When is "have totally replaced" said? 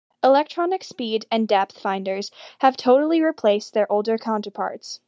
2.61-3.75